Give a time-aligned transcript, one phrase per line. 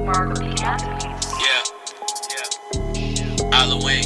[0.00, 0.78] Yeah.
[2.32, 2.40] Yeah.
[3.52, 4.04] Halloween.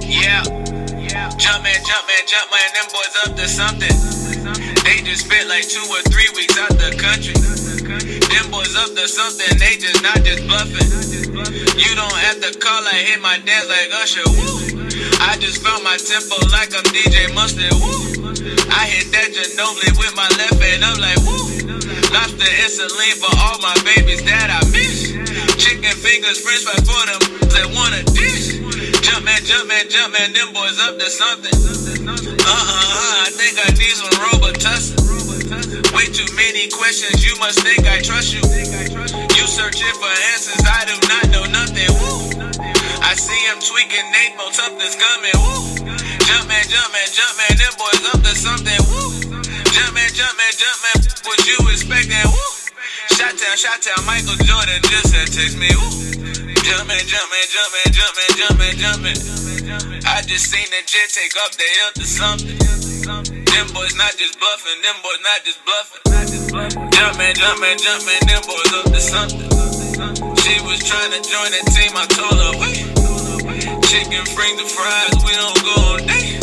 [0.00, 0.40] Yeah.
[0.96, 1.28] Yeah.
[1.36, 3.92] Jumpman, Jumpman, Jumpman, them boys up to something.
[4.84, 7.34] They just spent like two or three weeks out the country.
[7.36, 10.88] Them boys up to something, they just not just bluffing.
[11.76, 14.88] You don't have to call, I hit my dance like Usher, woo.
[15.20, 18.05] I just found my tempo like I'm DJ Mustard, woo.
[18.72, 21.46] I hit that Ginobili with my left hand, I'm like, woo.
[22.10, 25.12] Lobster and saline for all my babies that I miss.
[25.58, 27.20] Chicken fingers, french fries for them
[27.54, 28.58] that want a dish.
[29.06, 31.54] Jumpman, Jumpman, Jumpman, them boys up to something.
[32.06, 34.98] Uh-uh, I think I need some Robitussin.
[35.94, 38.42] Way too many questions, you must think I trust you.
[38.42, 41.45] You searching for answers, I do not know
[43.16, 45.32] see him tweaking, Nate Mo, something's coming.
[45.40, 45.88] Woo.
[46.28, 48.80] Jumpman, Jumpman, Jumpman, them boys up to something.
[48.92, 49.40] Woo.
[49.72, 52.28] Jumpman, Jumpman, Jumpman, what you expecting?
[52.28, 52.48] Woo.
[53.16, 55.72] Shot town, shot town, Michael Jordan just said text me.
[55.72, 55.88] Woo.
[56.66, 59.16] Jumpman, Jumpman, Jumpman, Jumpman, Jumpman, Jumpman.
[60.04, 62.58] I just seen the jet take up the hill to something.
[63.48, 66.02] Them boys not just bluffing, them boys not just bluffing.
[66.92, 69.46] Jumpman, Jumpman, Jumpman, them boys up to something.
[70.42, 72.85] She was trying to join the team, I told her, wait.
[73.86, 76.40] Chicken, fries, and fries, we don't go on date.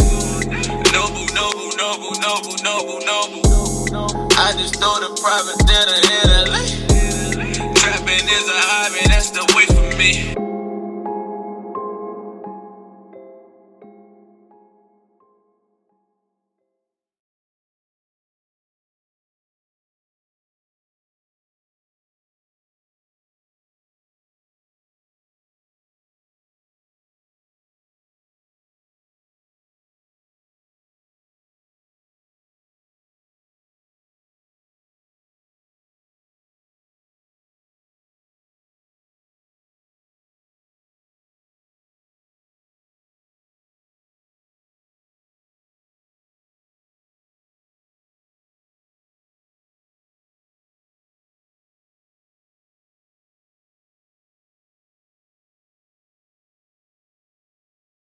[0.93, 4.29] Noble, noble, noble, noble, noble, noble.
[4.39, 7.73] I just throw the private dinner in LA.
[7.75, 10.42] Trapping is a hobby, that's the way for me.